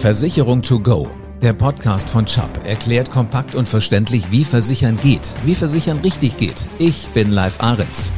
[0.00, 1.08] Versicherung to go.
[1.42, 6.68] Der Podcast von Chubb erklärt kompakt und verständlich, wie Versichern geht, wie Versichern richtig geht.
[6.78, 8.12] Ich bin Live Ahrens.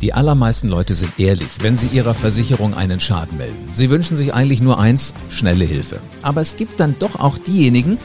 [0.00, 3.70] Die allermeisten Leute sind ehrlich, wenn sie ihrer Versicherung einen Schaden melden.
[3.72, 5.98] Sie wünschen sich eigentlich nur eins, schnelle Hilfe.
[6.22, 7.98] Aber es gibt dann doch auch diejenigen,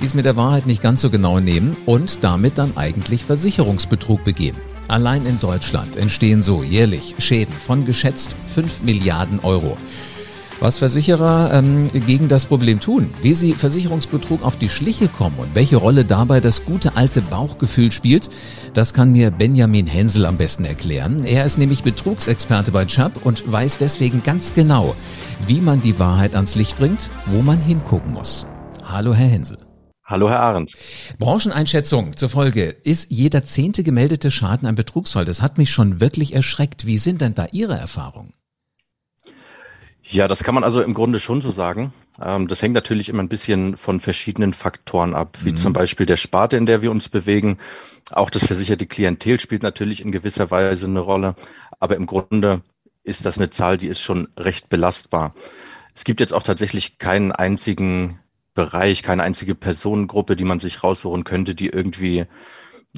[0.00, 4.24] die es mit der Wahrheit nicht ganz so genau nehmen und damit dann eigentlich Versicherungsbetrug
[4.24, 4.56] begehen.
[4.88, 9.76] Allein in Deutschland entstehen so jährlich Schäden von geschätzt 5 Milliarden Euro.
[10.58, 15.54] Was Versicherer ähm, gegen das Problem tun, wie sie Versicherungsbetrug auf die Schliche kommen und
[15.54, 18.30] welche Rolle dabei das gute alte Bauchgefühl spielt,
[18.72, 21.24] das kann mir Benjamin Hensel am besten erklären.
[21.24, 24.96] Er ist nämlich Betrugsexperte bei Chubb und weiß deswegen ganz genau,
[25.46, 28.46] wie man die Wahrheit ans Licht bringt, wo man hingucken muss.
[28.82, 29.58] Hallo, Herr Hensel.
[30.06, 30.72] Hallo, Herr Ahrens.
[31.18, 32.68] Brancheneinschätzung zur Folge.
[32.82, 35.26] Ist jeder zehnte gemeldete Schaden ein Betrugsfall?
[35.26, 36.86] Das hat mich schon wirklich erschreckt.
[36.86, 38.35] Wie sind denn da Ihre Erfahrungen?
[40.08, 41.92] Ja, das kann man also im Grunde schon so sagen.
[42.24, 45.56] Ähm, das hängt natürlich immer ein bisschen von verschiedenen Faktoren ab, wie mhm.
[45.56, 47.58] zum Beispiel der Sparte, in der wir uns bewegen.
[48.12, 51.34] Auch das versicherte Klientel spielt natürlich in gewisser Weise eine Rolle.
[51.80, 52.62] Aber im Grunde
[53.02, 55.34] ist das eine Zahl, die ist schon recht belastbar.
[55.94, 58.20] Es gibt jetzt auch tatsächlich keinen einzigen
[58.54, 62.26] Bereich, keine einzige Personengruppe, die man sich raussuchen könnte, die irgendwie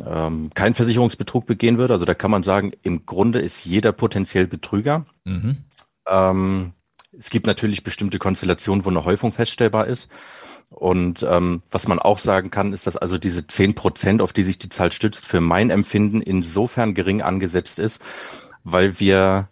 [0.06, 1.94] ähm, keinen Versicherungsbetrug begehen würde.
[1.94, 5.06] Also da kann man sagen, im Grunde ist jeder potenziell Betrüger.
[5.24, 5.56] Mhm.
[6.06, 6.72] Ähm,
[7.18, 10.08] es gibt natürlich bestimmte Konstellationen, wo eine Häufung feststellbar ist.
[10.70, 14.42] Und ähm, was man auch sagen kann, ist, dass also diese zehn Prozent, auf die
[14.42, 18.02] sich die Zahl stützt, für mein Empfinden insofern gering angesetzt ist,
[18.64, 19.48] weil wir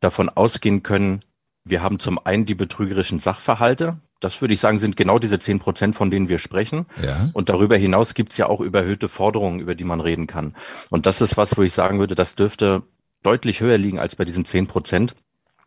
[0.00, 1.20] davon ausgehen können,
[1.64, 3.98] wir haben zum einen die betrügerischen Sachverhalte.
[4.20, 6.86] Das würde ich sagen, sind genau diese zehn Prozent, von denen wir sprechen.
[7.02, 7.26] Ja.
[7.32, 10.54] Und darüber hinaus gibt's ja auch überhöhte Forderungen, über die man reden kann.
[10.90, 12.82] Und das ist was, wo ich sagen würde, das dürfte
[13.22, 15.14] deutlich höher liegen als bei diesen zehn Prozent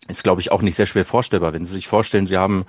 [0.08, 1.54] ist, glaube ich, auch nicht sehr schwer vorstellbar.
[1.54, 2.66] Wenn Sie sich vorstellen, Sie haben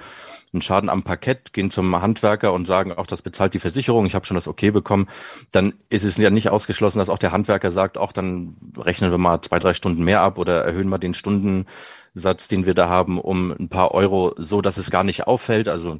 [0.52, 4.14] einen Schaden am Parkett, gehen zum Handwerker und sagen, auch das bezahlt die Versicherung, ich
[4.14, 5.08] habe schon das Okay bekommen,
[5.50, 9.18] dann ist es ja nicht ausgeschlossen, dass auch der Handwerker sagt, auch dann rechnen wir
[9.18, 13.20] mal zwei, drei Stunden mehr ab oder erhöhen wir den Stundensatz, den wir da haben,
[13.20, 15.68] um ein paar Euro, so dass es gar nicht auffällt.
[15.68, 15.98] Also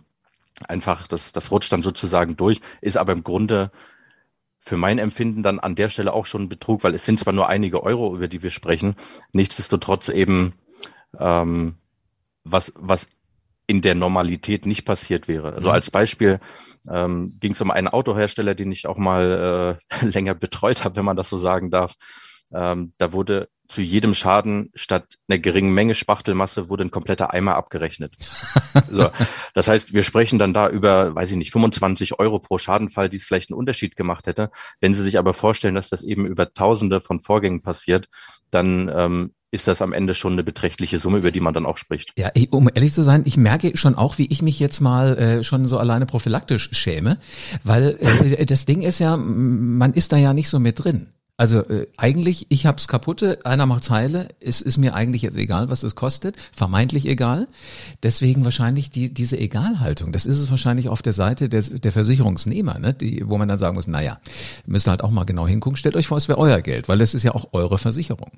[0.69, 3.72] einfach, das, das rutscht dann sozusagen durch, ist aber im Grunde
[4.61, 7.49] für mein Empfinden dann an der Stelle auch schon Betrug, weil es sind zwar nur
[7.49, 8.95] einige Euro, über die wir sprechen,
[9.34, 10.55] nichtsdestotrotz eben
[11.19, 11.77] ähm,
[12.45, 13.09] was, was
[13.67, 15.55] in der Normalität nicht passiert wäre.
[15.55, 15.75] Also mhm.
[15.75, 16.39] als Beispiel
[16.91, 21.05] ähm, ging es um einen Autohersteller, den ich auch mal äh, länger betreut habe, wenn
[21.05, 21.95] man das so sagen darf.
[22.53, 27.57] Ähm, da wurde zu jedem Schaden statt einer geringen Menge Spachtelmasse wurde ein kompletter Eimer
[27.57, 28.15] abgerechnet.
[28.91, 29.09] so,
[29.55, 33.17] das heißt, wir sprechen dann da über, weiß ich nicht, 25 Euro pro Schadenfall, die
[33.17, 34.51] es vielleicht einen Unterschied gemacht hätte.
[34.81, 38.09] Wenn Sie sich aber vorstellen, dass das eben über Tausende von Vorgängen passiert,
[38.51, 41.78] dann ähm, ist das am Ende schon eine beträchtliche Summe, über die man dann auch
[41.78, 42.12] spricht.
[42.19, 45.16] Ja, ich, um ehrlich zu sein, ich merke schon auch, wie ich mich jetzt mal
[45.16, 47.19] äh, schon so alleine prophylaktisch schäme,
[47.62, 51.09] weil äh, das Ding ist ja, man ist da ja nicht so mit drin.
[51.37, 55.69] Also äh, eigentlich, ich hab's kaputte, einer macht's heile, es ist mir eigentlich jetzt egal,
[55.69, 57.48] was es kostet, vermeintlich egal.
[58.04, 62.78] Deswegen wahrscheinlich die, diese Egalhaltung, das ist es wahrscheinlich auf der Seite des, der Versicherungsnehmer,
[62.78, 62.94] ne?
[62.94, 64.21] die, wo man dann sagen muss, naja,
[64.66, 66.98] müsst ihr halt auch mal genau hingucken, stellt euch vor, es wäre euer Geld, weil
[66.98, 68.31] das ist ja auch eure Versicherung.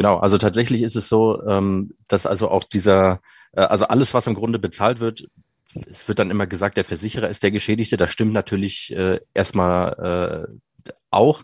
[0.00, 3.20] Genau, also tatsächlich ist es so, ähm, dass also auch dieser,
[3.52, 5.28] äh, also alles, was im Grunde bezahlt wird,
[5.74, 7.98] es wird dann immer gesagt, der Versicherer ist der Geschädigte.
[7.98, 11.42] Das stimmt natürlich äh, erstmal äh, auch.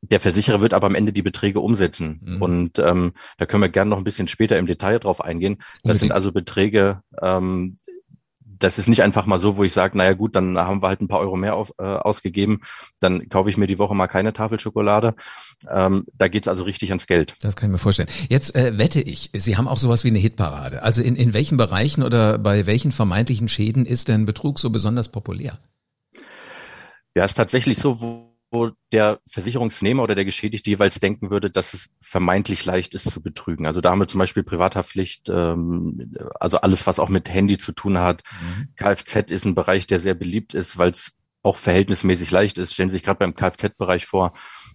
[0.00, 2.20] Der Versicherer wird aber am Ende die Beträge umsetzen.
[2.22, 2.42] Mhm.
[2.42, 5.56] Und ähm, da können wir gerne noch ein bisschen später im Detail drauf eingehen.
[5.58, 6.00] Das Unbedingt.
[6.02, 7.78] sind also Beträge, ähm,
[8.62, 11.00] das ist nicht einfach mal so, wo ich sage, naja gut, dann haben wir halt
[11.00, 12.60] ein paar Euro mehr auf, äh, ausgegeben,
[13.00, 15.14] dann kaufe ich mir die Woche mal keine Tafel Schokolade.
[15.70, 17.34] Ähm, da geht's also richtig ans Geld.
[17.40, 18.08] Das kann ich mir vorstellen.
[18.28, 20.82] Jetzt äh, wette ich, Sie haben auch sowas wie eine Hitparade.
[20.82, 25.10] Also in, in welchen Bereichen oder bei welchen vermeintlichen Schäden ist denn Betrug so besonders
[25.10, 25.58] populär?
[27.16, 31.74] Ja, ist tatsächlich so, wo wo der Versicherungsnehmer oder der Geschädigte jeweils denken würde, dass
[31.74, 33.66] es vermeintlich leicht ist zu betrügen.
[33.66, 37.72] Also da haben wir zum Beispiel Privathaftpflicht, ähm, also alles, was auch mit Handy zu
[37.72, 38.22] tun hat.
[38.30, 38.68] Mhm.
[38.76, 41.12] Kfz ist ein Bereich, der sehr beliebt ist, weil es
[41.42, 42.74] auch verhältnismäßig leicht ist.
[42.74, 44.32] Stellen Sie sich gerade beim Kfz-Bereich vor,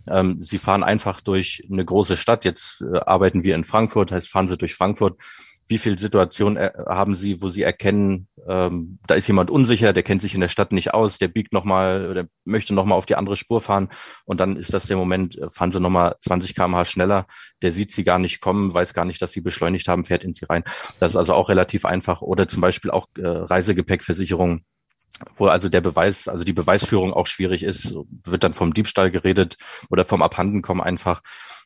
[0.10, 2.46] ähm, Sie fahren einfach durch eine große Stadt.
[2.46, 5.22] Jetzt äh, arbeiten wir in Frankfurt, heißt fahren Sie durch Frankfurt
[5.68, 10.04] wie viele Situationen äh, haben Sie, wo Sie erkennen, ähm, da ist jemand unsicher, der
[10.04, 13.16] kennt sich in der Stadt nicht aus, der biegt nochmal oder möchte nochmal auf die
[13.16, 13.90] andere Spur fahren
[14.26, 17.26] und dann ist das der Moment, äh, fahren Sie nochmal 20 kmh schneller,
[17.62, 20.34] der sieht Sie gar nicht kommen, weiß gar nicht, dass Sie beschleunigt haben, fährt in
[20.34, 20.64] Sie rein.
[21.00, 22.22] Das ist also auch relativ einfach.
[22.22, 24.62] Oder zum Beispiel auch äh, Reisegepäckversicherung
[25.36, 29.58] wo also der Beweis, also die Beweisführung auch schwierig ist, wird dann vom Diebstahl geredet
[29.90, 31.22] oder vom Abhandenkommen einfach.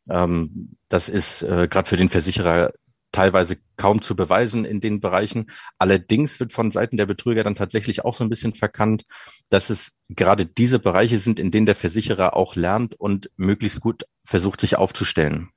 [0.10, 2.72] Ähm, das ist äh, gerade für den Versicherer
[3.12, 5.48] teilweise kaum zu beweisen in den Bereichen.
[5.78, 9.06] Allerdings wird von Seiten der Betrüger dann tatsächlich auch so ein bisschen verkannt,
[9.50, 14.06] dass es gerade diese Bereiche sind, in denen der Versicherer auch lernt und möglichst gut
[14.24, 15.50] versucht, sich aufzustellen.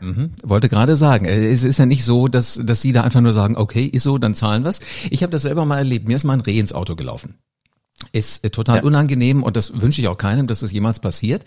[0.00, 0.32] Mhm.
[0.42, 3.32] Wollte gerade sagen, äh, es ist ja nicht so, dass, dass Sie da einfach nur
[3.32, 4.80] sagen, okay, ist so, dann zahlen wir's.
[5.10, 6.08] Ich habe das selber mal erlebt.
[6.08, 7.38] Mir ist mal ein Reh ins Auto gelaufen.
[8.10, 8.82] Ist äh, total ja.
[8.82, 11.44] unangenehm und das wünsche ich auch keinem, dass das jemals passiert.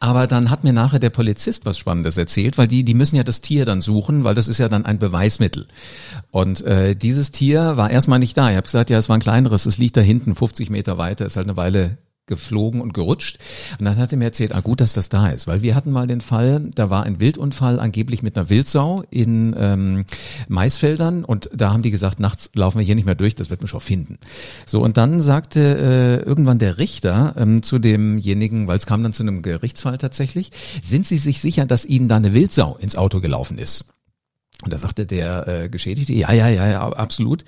[0.00, 3.24] Aber dann hat mir nachher der Polizist was Spannendes erzählt, weil die, die müssen ja
[3.24, 5.66] das Tier dann suchen, weil das ist ja dann ein Beweismittel.
[6.30, 8.50] Und äh, dieses Tier war erstmal nicht da.
[8.50, 11.26] Ich habe gesagt, ja, es war ein kleineres, es liegt da hinten 50 Meter weiter,
[11.26, 11.98] ist halt eine Weile
[12.28, 13.38] geflogen und gerutscht.
[13.80, 15.90] Und dann hat er mir erzählt, ah gut, dass das da ist, weil wir hatten
[15.90, 20.04] mal den Fall, da war ein Wildunfall angeblich mit einer Wildsau in ähm,
[20.48, 23.60] Maisfeldern und da haben die gesagt, nachts laufen wir hier nicht mehr durch, das wird
[23.60, 24.18] man schon finden.
[24.66, 29.12] So und dann sagte äh, irgendwann der Richter ähm, zu demjenigen, weil es kam dann
[29.12, 30.52] zu einem Gerichtsfall tatsächlich,
[30.82, 33.97] sind Sie sich sicher, dass Ihnen da eine Wildsau ins Auto gelaufen ist?
[34.64, 37.44] Und da sagte der äh, Geschädigte, ja, ja, ja, ja, absolut.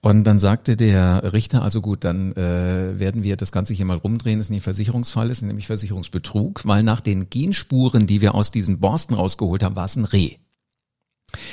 [0.00, 3.98] Und dann sagte der Richter, also gut, dann äh, werden wir das Ganze hier mal
[3.98, 8.34] rumdrehen, das ist nicht Versicherungsfall, das ist nämlich Versicherungsbetrug, weil nach den Genspuren, die wir
[8.34, 10.36] aus diesen Borsten rausgeholt haben, war es ein Reh.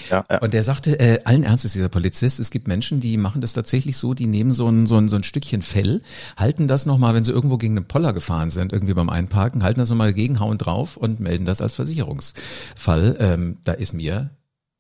[0.09, 0.38] Ja, ja.
[0.39, 3.97] Und der sagte, äh, allen Ernstes, dieser Polizist, es gibt Menschen, die machen das tatsächlich
[3.97, 6.01] so, die nehmen so ein, so ein, so ein Stückchen Fell,
[6.38, 9.81] halten das nochmal, wenn sie irgendwo gegen einen Poller gefahren sind, irgendwie beim Einparken, halten
[9.81, 13.18] das nochmal dagegen, hauen drauf und melden das als Versicherungsfall.
[13.19, 14.30] Ähm, da ist mir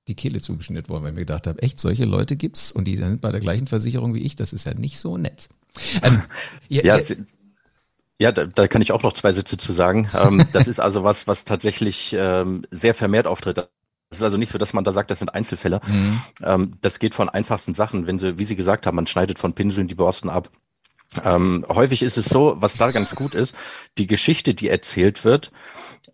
[0.07, 2.97] die Kehle zugeschnitten worden, weil ich mir gedacht habe, echt, solche Leute gibt's und die
[2.97, 5.49] sind bei der gleichen Versicherung wie ich, das ist ja nicht so nett.
[6.01, 6.21] Ähm,
[6.69, 6.99] ja, ja,
[8.19, 10.09] ja da, da kann ich auch noch zwei Sätze zu sagen.
[10.13, 13.57] Ähm, das ist also was, was tatsächlich ähm, sehr vermehrt auftritt.
[13.57, 13.67] Das
[14.19, 15.81] ist also nicht so, dass man da sagt, das sind Einzelfälle.
[15.85, 16.21] Mhm.
[16.43, 19.53] Ähm, das geht von einfachsten Sachen, wenn sie, wie Sie gesagt haben, man schneidet von
[19.53, 20.49] Pinseln die Borsten ab.
[21.23, 23.55] Ähm, häufig ist es so, was da ganz gut ist,
[23.97, 25.51] die Geschichte, die erzählt wird,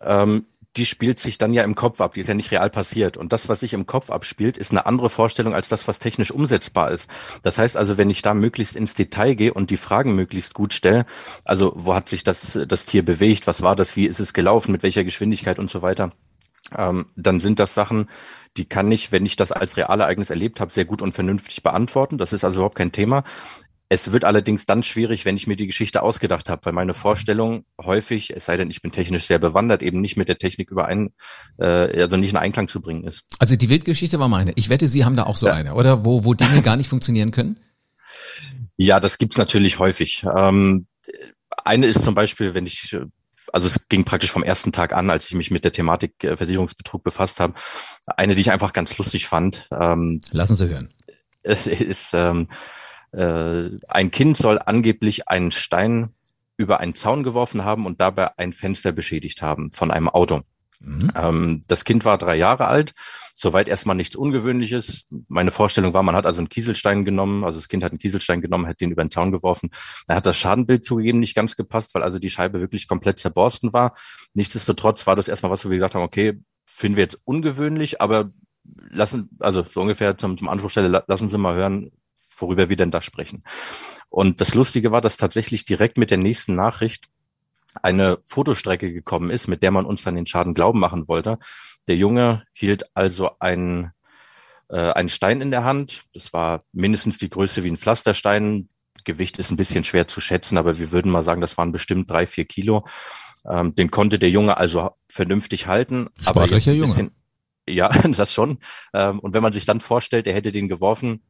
[0.00, 0.46] ähm,
[0.76, 3.16] die spielt sich dann ja im Kopf ab, die ist ja nicht real passiert.
[3.16, 6.30] Und das, was sich im Kopf abspielt, ist eine andere Vorstellung als das, was technisch
[6.30, 7.08] umsetzbar ist.
[7.42, 10.72] Das heißt also, wenn ich da möglichst ins Detail gehe und die Fragen möglichst gut
[10.72, 11.04] stelle,
[11.44, 14.72] also wo hat sich das, das Tier bewegt, was war das, wie ist es gelaufen,
[14.72, 16.10] mit welcher Geschwindigkeit und so weiter,
[16.76, 18.06] ähm, dann sind das Sachen,
[18.56, 22.18] die kann ich, wenn ich das als Realereignis erlebt habe, sehr gut und vernünftig beantworten.
[22.18, 23.24] Das ist also überhaupt kein Thema.
[23.92, 27.66] Es wird allerdings dann schwierig, wenn ich mir die Geschichte ausgedacht habe, weil meine Vorstellung
[27.78, 31.10] häufig, es sei denn, ich bin technisch sehr bewandert, eben nicht mit der Technik überein,
[31.58, 33.24] äh, also nicht in Einklang zu bringen ist.
[33.38, 34.52] Also die Wildgeschichte war meine.
[34.56, 35.52] Ich wette, Sie haben da auch so ja.
[35.52, 36.06] eine, oder?
[36.06, 37.58] Wo, wo Dinge gar nicht funktionieren können?
[38.78, 40.24] Ja, das gibt's natürlich häufig.
[40.38, 40.86] Ähm,
[41.62, 42.96] eine ist zum Beispiel, wenn ich
[43.52, 46.38] also es ging praktisch vom ersten Tag an, als ich mich mit der Thematik äh,
[46.38, 47.52] Versicherungsbetrug befasst habe.
[48.06, 49.68] Eine, die ich einfach ganz lustig fand.
[49.70, 50.94] Ähm, Lassen Sie hören.
[51.42, 52.48] Ist ähm,
[53.12, 56.10] äh, ein Kind soll angeblich einen Stein
[56.56, 60.42] über einen Zaun geworfen haben und dabei ein Fenster beschädigt haben von einem Auto.
[60.80, 61.12] Mhm.
[61.14, 62.92] Ähm, das Kind war drei Jahre alt,
[63.34, 65.04] soweit erstmal nichts Ungewöhnliches.
[65.28, 68.40] Meine Vorstellung war, man hat also einen Kieselstein genommen, also das Kind hat einen Kieselstein
[68.40, 69.70] genommen, hat den über den Zaun geworfen.
[70.06, 73.72] Da hat das Schadenbild zugegeben nicht ganz gepasst, weil also die Scheibe wirklich komplett zerborsten
[73.72, 73.94] war.
[74.34, 78.30] Nichtsdestotrotz war das erstmal was, wo wir gesagt haben, okay, finden wir jetzt ungewöhnlich, aber
[78.90, 81.90] lassen, also so ungefähr zum, zum Anspruchstelle, lassen Sie mal hören,
[82.42, 83.42] worüber wir denn da sprechen.
[84.10, 87.08] Und das Lustige war, dass tatsächlich direkt mit der nächsten Nachricht
[87.82, 91.38] eine Fotostrecke gekommen ist, mit der man uns dann den Schaden glauben machen wollte.
[91.88, 93.92] Der Junge hielt also einen,
[94.68, 96.02] äh, einen Stein in der Hand.
[96.12, 98.68] Das war mindestens die Größe wie ein Pflasterstein.
[99.04, 102.10] Gewicht ist ein bisschen schwer zu schätzen, aber wir würden mal sagen, das waren bestimmt
[102.10, 102.84] drei, vier Kilo.
[103.48, 106.08] Ähm, den konnte der Junge also vernünftig halten.
[106.24, 107.12] aber jetzt ein bisschen, Junge.
[107.68, 108.58] Ja, das schon.
[108.92, 111.22] Ähm, und wenn man sich dann vorstellt, er hätte den geworfen,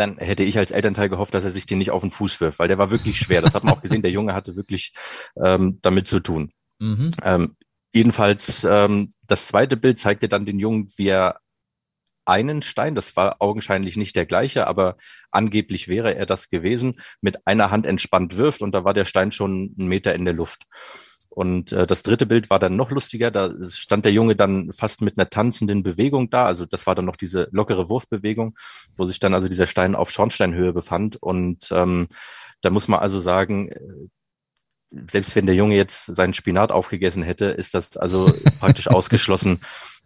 [0.00, 2.58] dann hätte ich als Elternteil gehofft, dass er sich den nicht auf den Fuß wirft,
[2.58, 3.42] weil der war wirklich schwer.
[3.42, 4.02] Das hat man auch gesehen.
[4.02, 4.94] Der Junge hatte wirklich
[5.42, 6.52] ähm, damit zu tun.
[6.78, 7.10] Mhm.
[7.22, 7.56] Ähm,
[7.92, 11.40] jedenfalls, ähm, das zweite Bild zeigte dann den Jungen, wie er
[12.24, 14.96] einen Stein, das war augenscheinlich nicht der gleiche, aber
[15.30, 19.32] angeblich wäre er das gewesen, mit einer Hand entspannt wirft und da war der Stein
[19.32, 20.62] schon einen Meter in der Luft.
[21.34, 23.30] Und äh, das dritte Bild war dann noch lustiger.
[23.30, 26.44] Da stand der Junge dann fast mit einer tanzenden Bewegung da.
[26.44, 28.54] Also das war dann noch diese lockere Wurfbewegung,
[28.96, 31.16] wo sich dann also dieser Stein auf Schornsteinhöhe befand.
[31.16, 32.08] Und ähm,
[32.60, 33.80] da muss man also sagen, äh,
[35.10, 39.60] selbst wenn der Junge jetzt seinen Spinat aufgegessen hätte, ist das also praktisch ausgeschlossen,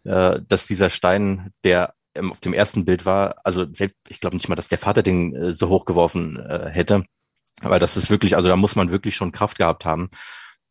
[0.05, 1.95] äh, dass dieser Stein, der
[2.31, 5.35] auf dem ersten Bild war, also selbst, ich glaube nicht mal, dass der Vater den
[5.35, 7.03] äh, so hochgeworfen äh, hätte,
[7.63, 10.09] weil das ist wirklich, also da muss man wirklich schon Kraft gehabt haben.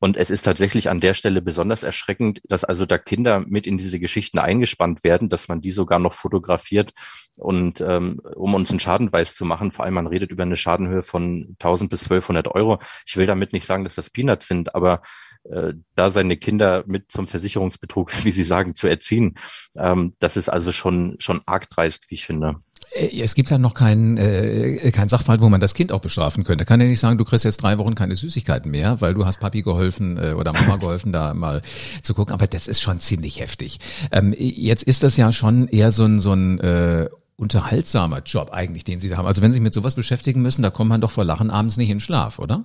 [0.05, 3.79] Und es ist tatsächlich an der Stelle besonders erschreckend, dass also da Kinder mit in
[3.79, 6.93] diese Geschichten eingespannt werden, dass man die sogar noch fotografiert
[7.37, 9.71] und ähm, um uns einen Schaden weiß zu machen.
[9.71, 12.77] Vor allem man redet über eine Schadenhöhe von 1000 bis 1200 Euro.
[13.07, 15.01] Ich will damit nicht sagen, dass das Peanuts sind, aber
[15.49, 19.33] äh, da seine Kinder mit zum Versicherungsbetrug, wie Sie sagen, zu erziehen,
[19.75, 22.57] ähm, das ist also schon schon arg dreist, wie ich finde.
[22.93, 26.43] Äh, es gibt ja noch keinen äh, kein Sachverhalt, wo man das Kind auch bestrafen
[26.43, 26.65] könnte.
[26.65, 29.39] Kann ja nicht sagen, du kriegst jetzt drei Wochen keine Süßigkeiten mehr, weil du hast
[29.39, 31.61] Papi geholfen äh, oder Mama geholfen, da mal
[32.01, 32.33] zu gucken.
[32.33, 33.79] Aber das ist schon ziemlich heftig.
[34.11, 38.83] Ähm, jetzt ist das ja schon eher so ein so ein äh, unterhaltsamer Job eigentlich,
[38.83, 39.27] den Sie da haben.
[39.27, 41.77] Also wenn Sie sich mit sowas beschäftigen müssen, da kommt man doch vor Lachen abends
[41.77, 42.63] nicht in Schlaf, oder?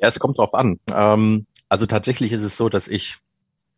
[0.00, 0.78] Ja, es kommt drauf an.
[0.94, 3.16] Ähm, also tatsächlich ist es so, dass ich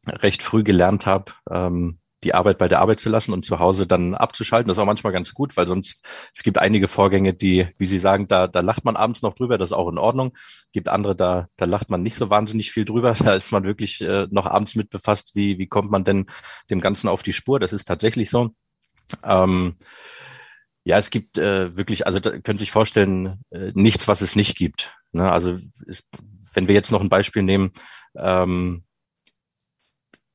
[0.07, 3.87] recht früh gelernt habe, ähm, die Arbeit bei der Arbeit zu lassen und zu Hause
[3.87, 4.69] dann abzuschalten.
[4.69, 7.99] Das ist auch manchmal ganz gut, weil sonst es gibt einige Vorgänge, die, wie Sie
[7.99, 10.37] sagen, da, da lacht man abends noch drüber, das ist auch in Ordnung.
[10.73, 13.15] Gibt andere, da, da lacht man nicht so wahnsinnig viel drüber.
[13.31, 16.27] Da ist man wirklich äh, noch abends mit befasst, wie, wie kommt man denn
[16.69, 17.61] dem Ganzen auf die Spur.
[17.61, 18.51] Das ist tatsächlich so.
[19.23, 19.77] Ähm,
[20.85, 24.35] ja, es gibt äh, wirklich, also da können Sie sich vorstellen, äh, nichts, was es
[24.35, 24.97] nicht gibt.
[25.13, 25.31] Ne?
[25.31, 26.07] Also ist,
[26.55, 27.73] wenn wir jetzt noch ein Beispiel nehmen,
[28.17, 28.85] ähm,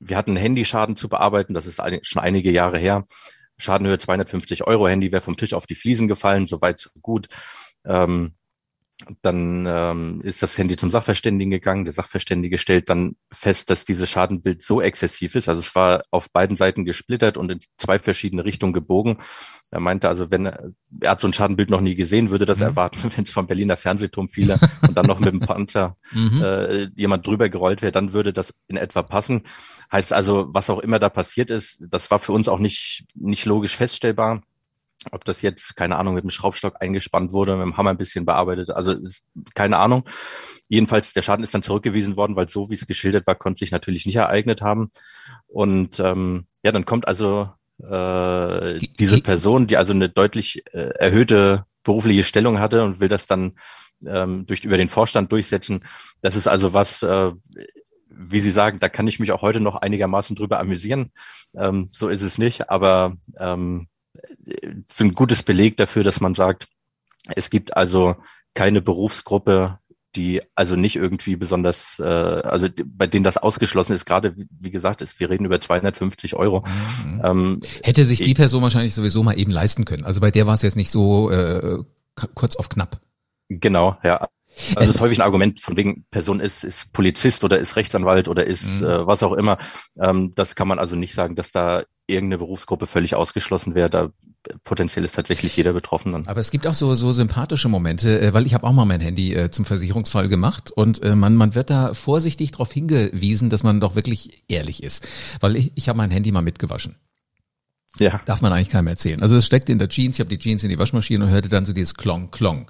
[0.07, 3.05] wir hatten einen Handyschaden zu bearbeiten, das ist schon einige Jahre her.
[3.57, 7.27] Schadenhöhe 250 Euro, Handy wäre vom Tisch auf die Fliesen gefallen, soweit so gut.
[7.85, 8.35] Ähm,
[9.22, 11.84] dann ähm, ist das Handy zum Sachverständigen gegangen.
[11.84, 15.50] Der Sachverständige stellt dann fest, dass dieses Schadenbild so exzessiv ist.
[15.50, 19.18] Also es war auf beiden Seiten gesplittert und in zwei verschiedene Richtungen gebogen.
[19.70, 20.72] Er meinte also, wenn er,
[21.02, 22.66] er hat so ein Schadenbild noch nie gesehen, würde das mhm.
[22.66, 26.42] erwarten, wenn es vom Berliner Fernsehturm fiele und dann noch mit dem Panzer mhm.
[26.42, 29.44] äh, jemand drüber gerollt wäre, dann würde das in etwa passen.
[29.92, 33.46] Heißt also, was auch immer da passiert ist, das war für uns auch nicht, nicht
[33.46, 34.42] logisch feststellbar.
[35.12, 38.25] Ob das jetzt, keine Ahnung, mit dem Schraubstock eingespannt wurde, mit dem Hammer ein bisschen
[38.25, 40.04] bearbeitet, also ist keine Ahnung.
[40.68, 43.72] Jedenfalls, der Schaden ist dann zurückgewiesen worden, weil so wie es geschildert war, konnte sich
[43.72, 44.90] natürlich nicht ereignet haben.
[45.48, 47.50] Und ähm, ja, dann kommt also
[47.84, 53.10] äh, die, diese Person, die also eine deutlich äh, erhöhte berufliche Stellung hatte und will
[53.10, 53.54] das dann
[54.08, 55.84] ähm, durch über den Vorstand durchsetzen.
[56.22, 57.32] Das ist also was, äh,
[58.10, 61.12] wie Sie sagen, da kann ich mich auch heute noch einigermaßen drüber amüsieren.
[61.56, 63.88] Ähm, so ist es nicht, aber ähm,
[65.00, 66.67] ein gutes Beleg dafür, dass man sagt,
[67.36, 68.15] es gibt also
[68.53, 69.79] keine Berufsgruppe,
[70.15, 74.72] die also nicht irgendwie besonders, äh, also bei denen das ausgeschlossen ist, gerade wie, wie
[74.72, 76.63] gesagt, ist, wir reden über 250 Euro.
[77.05, 77.22] Mhm.
[77.24, 80.05] Ähm, Hätte sich die Person wahrscheinlich sowieso mal eben leisten können.
[80.05, 81.84] Also bei der war es jetzt nicht so äh,
[82.34, 83.01] kurz auf knapp.
[83.50, 84.27] Genau, ja.
[84.69, 88.29] Also das ist häufig ein Argument von wegen Person ist, ist Polizist oder ist Rechtsanwalt
[88.29, 88.88] oder ist mhm.
[88.88, 89.57] äh, was auch immer.
[90.00, 93.89] Ähm, das kann man also nicht sagen, dass da irgendeine Berufsgruppe völlig ausgeschlossen wäre.
[93.89, 94.09] Da
[94.63, 96.27] potenziell ist tatsächlich jeder betroffen dann.
[96.27, 99.01] Aber es gibt auch so, so sympathische Momente, äh, weil ich habe auch mal mein
[99.01, 103.63] Handy äh, zum Versicherungsfall gemacht und äh, man, man wird da vorsichtig darauf hingewiesen, dass
[103.63, 105.07] man doch wirklich ehrlich ist.
[105.39, 106.95] Weil ich, ich habe mein Handy mal mitgewaschen.
[108.00, 108.20] Ja.
[108.25, 109.22] Darf man eigentlich keinem erzählen.
[109.22, 111.50] Also es steckte in der Jeans, ich habe die Jeans in die Waschmaschine und hörte
[111.50, 112.68] dann so dieses Klong, Klong.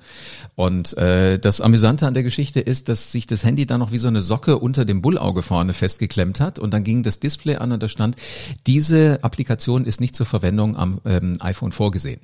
[0.55, 3.98] Und äh, das Amüsante an der Geschichte ist, dass sich das Handy dann noch wie
[3.98, 7.72] so eine Socke unter dem Bullauge vorne festgeklemmt hat und dann ging das Display an
[7.72, 8.15] und da stand,
[8.67, 12.22] diese Applikation ist nicht zur Verwendung am ähm, iPhone vorgesehen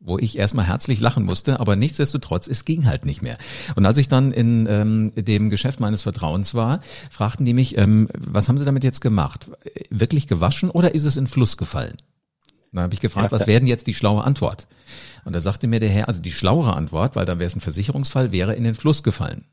[0.00, 3.36] wo ich erstmal herzlich lachen musste, aber nichtsdestotrotz, es ging halt nicht mehr.
[3.76, 6.80] Und als ich dann in ähm, dem Geschäft meines Vertrauens war,
[7.10, 9.50] fragten die mich, ähm, was haben Sie damit jetzt gemacht?
[9.90, 11.98] Wirklich gewaschen oder ist es in Fluss gefallen?
[12.72, 14.68] Dann habe ich gefragt, was wäre denn jetzt die schlaue Antwort?
[15.24, 17.60] Und da sagte mir der Herr, also die schlauere Antwort, weil dann wäre es ein
[17.60, 19.44] Versicherungsfall, wäre in den Fluss gefallen.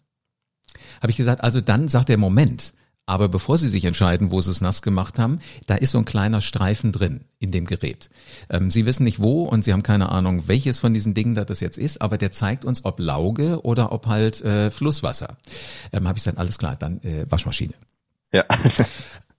[1.02, 2.74] Habe ich gesagt, also dann sagt der Moment,
[3.10, 6.06] aber bevor Sie sich entscheiden, wo Sie es nass gemacht haben, da ist so ein
[6.06, 8.10] kleiner Streifen drin in dem Gerät.
[8.50, 11.46] Ähm, Sie wissen nicht wo und Sie haben keine Ahnung, welches von diesen Dingen da
[11.46, 15.38] das jetzt ist, aber der zeigt uns, ob Lauge oder ob halt äh, Flusswasser.
[15.94, 17.74] Ähm, Habe ich gesagt, alles klar, dann äh, Waschmaschine.
[18.34, 18.44] Ja.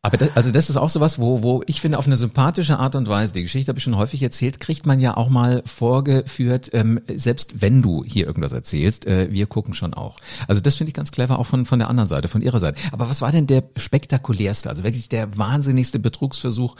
[0.00, 2.94] Aber das, also das ist auch sowas, wo, wo ich finde, auf eine sympathische Art
[2.94, 6.70] und Weise, die Geschichte habe ich schon häufig erzählt, kriegt man ja auch mal vorgeführt,
[6.72, 10.20] ähm, selbst wenn du hier irgendwas erzählst, äh, wir gucken schon auch.
[10.46, 12.80] Also das finde ich ganz clever, auch von, von der anderen Seite, von ihrer Seite.
[12.92, 16.76] Aber was war denn der spektakulärste, also wirklich der wahnsinnigste Betrugsversuch,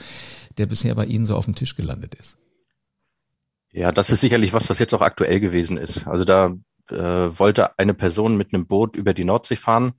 [0.57, 2.39] der bisher bei Ihnen so auf dem Tisch gelandet ist?
[3.73, 6.07] Ja, das ist sicherlich was, was jetzt auch aktuell gewesen ist.
[6.07, 6.55] Also da
[6.89, 9.95] äh, wollte eine Person mit einem Boot über die Nordsee fahren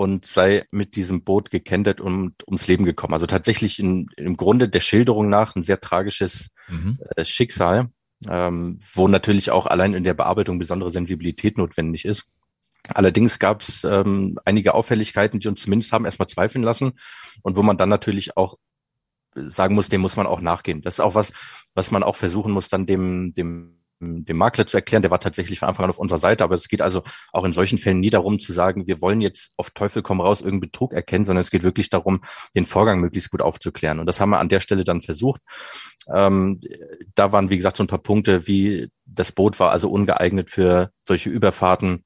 [0.00, 3.12] und sei mit diesem Boot gekentert und ums Leben gekommen.
[3.12, 6.98] Also tatsächlich in, im Grunde der Schilderung nach ein sehr tragisches mhm.
[7.16, 7.90] äh, Schicksal,
[8.26, 12.24] ähm, wo natürlich auch allein in der Bearbeitung besondere Sensibilität notwendig ist.
[12.94, 16.92] Allerdings gab es ähm, einige Auffälligkeiten, die uns zumindest haben erstmal zweifeln lassen
[17.42, 18.56] und wo man dann natürlich auch
[19.34, 20.80] sagen muss, dem muss man auch nachgehen.
[20.80, 21.30] Das ist auch was,
[21.74, 25.02] was man auch versuchen muss, dann dem, dem dem Makler zu erklären.
[25.02, 27.02] Der war tatsächlich von Anfang an auf unserer Seite, aber es geht also
[27.32, 30.40] auch in solchen Fällen nie darum zu sagen, wir wollen jetzt auf Teufel komm raus
[30.40, 32.20] irgendeinen Betrug erkennen, sondern es geht wirklich darum,
[32.54, 33.98] den Vorgang möglichst gut aufzuklären.
[33.98, 35.42] Und das haben wir an der Stelle dann versucht.
[36.12, 36.60] Ähm,
[37.14, 40.90] da waren, wie gesagt, so ein paar Punkte, wie das Boot war also ungeeignet für
[41.04, 42.04] solche Überfahrten.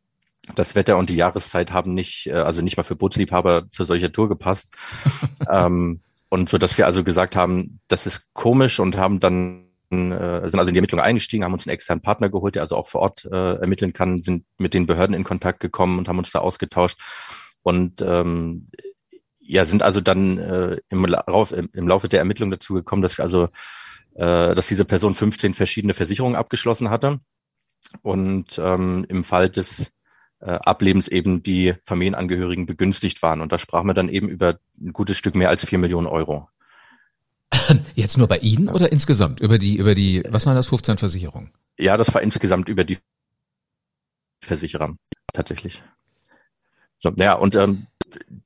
[0.54, 4.12] Das Wetter und die Jahreszeit haben nicht, äh, also nicht mal für Bootsliebhaber zu solcher
[4.12, 4.74] Tour gepasst.
[5.50, 9.63] ähm, und so, dass wir also gesagt haben, das ist komisch und haben dann
[10.12, 12.76] äh, sind also in die Ermittlung eingestiegen, haben uns einen externen Partner geholt, der also
[12.76, 16.18] auch vor Ort äh, ermitteln kann, sind mit den Behörden in Kontakt gekommen und haben
[16.18, 17.00] uns da ausgetauscht
[17.62, 18.68] und ähm,
[19.40, 23.18] ja, sind also dann äh, im, Lauf, im, im Laufe der Ermittlung dazu gekommen, dass
[23.18, 23.44] wir also,
[24.14, 27.18] äh, dass diese Person 15 verschiedene Versicherungen abgeschlossen hatte
[28.02, 29.90] und ähm, im Fall des
[30.40, 33.40] äh, Ablebens eben die Familienangehörigen begünstigt waren.
[33.40, 36.48] Und da sprachen wir dann eben über ein gutes Stück mehr als vier Millionen Euro.
[37.94, 41.50] Jetzt nur bei Ihnen oder insgesamt über die, über die, was waren das, 15 Versicherungen?
[41.78, 42.98] Ja, das war insgesamt über die
[44.40, 44.94] Versicherer,
[45.32, 45.82] tatsächlich.
[46.98, 47.86] So, ja, und ähm,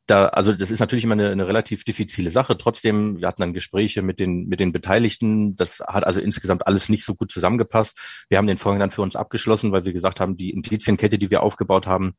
[0.06, 2.56] da, also das ist natürlich immer eine, eine relativ diffizile Sache.
[2.56, 5.56] Trotzdem, wir hatten dann Gespräche mit den mit den Beteiligten.
[5.56, 8.25] Das hat also insgesamt alles nicht so gut zusammengepasst.
[8.28, 11.30] Wir haben den Vorgang dann für uns abgeschlossen, weil wir gesagt haben, die Indizienkette, die
[11.30, 12.14] wir aufgebaut haben,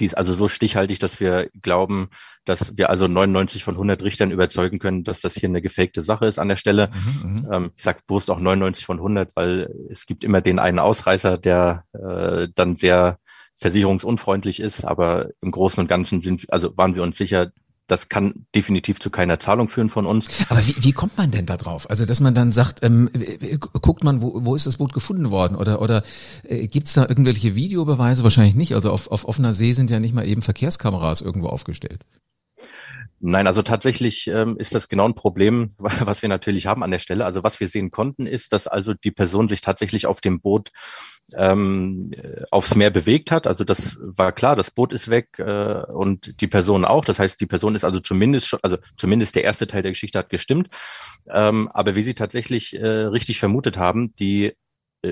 [0.00, 2.08] die ist also so stichhaltig, dass wir glauben,
[2.44, 6.26] dass wir also 99 von 100 Richtern überzeugen können, dass das hier eine gefakte Sache
[6.26, 6.90] ist an der Stelle.
[6.92, 7.52] Mhm, mhm.
[7.52, 11.38] ähm, ich sage bewusst auch 99 von 100, weil es gibt immer den einen Ausreißer,
[11.38, 13.18] der äh, dann sehr
[13.54, 14.84] versicherungsunfreundlich ist.
[14.84, 17.50] Aber im Großen und Ganzen sind, also waren wir uns sicher,
[17.88, 20.28] das kann definitiv zu keiner Zahlung führen von uns.
[20.48, 21.90] Aber wie, wie kommt man denn da drauf?
[21.90, 23.10] Also, dass man dann sagt, ähm,
[23.82, 25.56] guckt man, wo, wo ist das Boot gefunden worden?
[25.56, 26.02] Oder, oder
[26.44, 28.22] äh, gibt es da irgendwelche Videobeweise?
[28.22, 28.74] Wahrscheinlich nicht.
[28.74, 32.04] Also auf, auf offener See sind ja nicht mal eben Verkehrskameras irgendwo aufgestellt.
[33.20, 36.98] Nein, also tatsächlich ähm, ist das genau ein Problem, was wir natürlich haben an der
[37.00, 37.24] Stelle.
[37.24, 40.70] Also was wir sehen konnten, ist, dass also die Person sich tatsächlich auf dem Boot
[41.36, 42.12] ähm,
[42.50, 43.46] aufs Meer bewegt hat.
[43.46, 47.04] Also das war klar, das Boot ist weg äh, und die Person auch.
[47.04, 50.18] Das heißt, die Person ist also zumindest schon, also zumindest der erste Teil der Geschichte
[50.18, 50.68] hat gestimmt.
[51.28, 54.54] Ähm, aber wie Sie tatsächlich äh, richtig vermutet haben, die äh,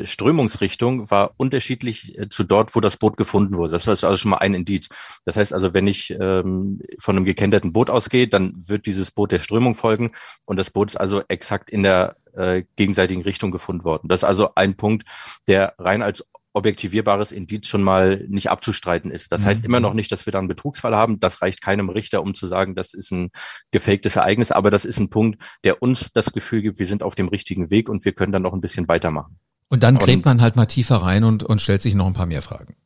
[0.05, 3.73] Strömungsrichtung war unterschiedlich äh, zu dort, wo das Boot gefunden wurde.
[3.73, 4.89] Das ist also schon mal ein Indiz.
[5.25, 9.33] Das heißt also, wenn ich ähm, von einem gekenterten Boot ausgehe, dann wird dieses Boot
[9.33, 10.11] der Strömung folgen
[10.45, 14.09] und das Boot ist also exakt in der äh, gegenseitigen Richtung gefunden worden.
[14.09, 15.07] Das ist also ein Punkt,
[15.47, 16.25] der rein als
[16.57, 19.31] objektivierbares Indiz schon mal nicht abzustreiten ist.
[19.31, 19.47] Das mhm.
[19.47, 21.21] heißt immer noch nicht, dass wir da einen Betrugsfall haben.
[21.21, 23.31] Das reicht keinem Richter, um zu sagen, das ist ein
[23.73, 24.53] gefaktes Ereignis.
[24.53, 27.71] Aber das ist ein Punkt, der uns das Gefühl gibt, wir sind auf dem richtigen
[27.71, 29.39] Weg und wir können dann noch ein bisschen weitermachen.
[29.69, 32.27] Und dann gräbt man halt mal tiefer rein und, und stellt sich noch ein paar
[32.27, 32.77] mehr Fragen.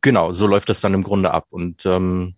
[0.00, 1.46] Genau, so läuft das dann im Grunde ab.
[1.50, 2.34] Und ähm,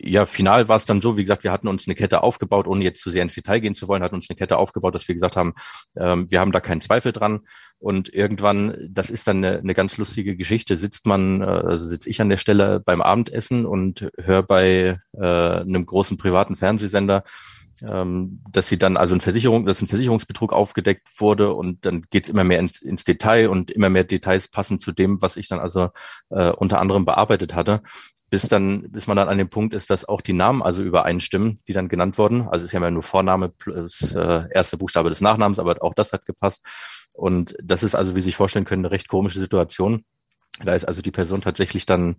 [0.00, 2.82] ja, final war es dann so, wie gesagt, wir hatten uns eine Kette aufgebaut, ohne
[2.82, 5.14] jetzt zu sehr ins Detail gehen zu wollen, hatten uns eine Kette aufgebaut, dass wir
[5.14, 5.54] gesagt haben,
[5.96, 7.40] ähm, wir haben da keinen Zweifel dran.
[7.78, 12.10] Und irgendwann, das ist dann eine, eine ganz lustige Geschichte, sitzt man, äh, also sitze
[12.10, 17.22] ich an der Stelle beim Abendessen und höre bei äh, einem großen privaten Fernsehsender
[17.90, 22.28] ähm, dass sie dann also ein Versicherung, dass ein Versicherungsbetrug aufgedeckt wurde und dann geht's
[22.28, 25.60] immer mehr ins, ins Detail und immer mehr Details passen zu dem, was ich dann
[25.60, 25.90] also
[26.30, 27.82] äh, unter anderem bearbeitet hatte,
[28.30, 31.60] bis dann, bis man dann an dem Punkt ist, dass auch die Namen also übereinstimmen,
[31.68, 32.42] die dann genannt wurden.
[32.42, 35.94] Also es ist ja immer nur Vorname plus äh, erste Buchstabe des Nachnamens, aber auch
[35.94, 36.66] das hat gepasst.
[37.14, 40.04] Und das ist also, wie Sie sich vorstellen können, eine recht komische Situation.
[40.64, 42.16] Da ist also die Person tatsächlich dann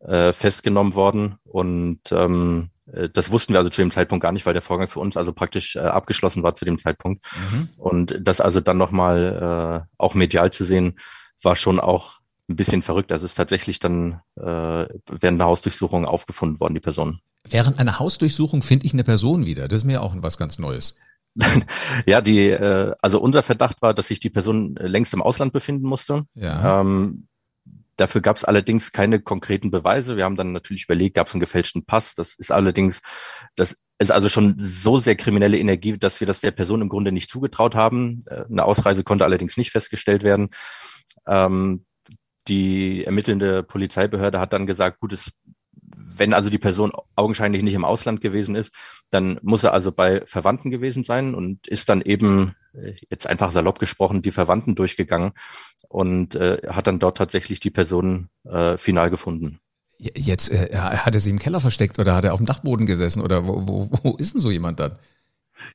[0.00, 4.46] äh, festgenommen worden und ähm, äh, das wussten wir also zu dem Zeitpunkt gar nicht,
[4.46, 7.24] weil der Vorgang für uns also praktisch äh, abgeschlossen war zu dem Zeitpunkt.
[7.50, 7.68] Mhm.
[7.78, 10.94] Und das also dann nochmal äh, auch medial zu sehen,
[11.42, 13.10] war schon auch ein bisschen verrückt.
[13.10, 17.18] Also es ist tatsächlich dann äh, während der Hausdurchsuchung aufgefunden worden, die Person.
[17.48, 19.68] Während einer Hausdurchsuchung finde ich eine Person wieder.
[19.68, 20.96] Das ist mir auch was ganz Neues.
[22.06, 25.86] ja, die, äh, also unser Verdacht war, dass sich die Person längst im Ausland befinden
[25.86, 26.24] musste.
[26.34, 26.80] Ja.
[26.80, 27.26] Ähm,
[27.96, 30.16] Dafür gab es allerdings keine konkreten Beweise.
[30.16, 32.14] Wir haben dann natürlich überlegt, gab es einen gefälschten Pass.
[32.14, 33.02] Das ist allerdings,
[33.56, 37.12] das ist also schon so sehr kriminelle Energie, dass wir das der Person im Grunde
[37.12, 38.20] nicht zugetraut haben.
[38.26, 40.50] Äh, eine Ausreise konnte allerdings nicht festgestellt werden.
[41.26, 41.86] Ähm,
[42.48, 45.32] die ermittelnde Polizeibehörde hat dann gesagt, gut, es
[46.18, 48.72] wenn also die Person augenscheinlich nicht im Ausland gewesen ist,
[49.10, 52.54] dann muss er also bei Verwandten gewesen sein und ist dann eben
[53.10, 55.32] jetzt einfach salopp gesprochen die Verwandten durchgegangen
[55.88, 59.60] und äh, hat dann dort tatsächlich die Person äh, final gefunden.
[59.98, 63.22] Jetzt äh, hat er sie im Keller versteckt oder hat er auf dem Dachboden gesessen
[63.22, 64.98] oder wo, wo, wo ist denn so jemand dann?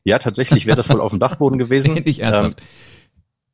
[0.04, 1.94] Ja, tatsächlich wäre das wohl auf dem Dachboden gewesen.
[1.94, 2.62] Nicht ernsthaft.
[2.62, 2.68] Ähm,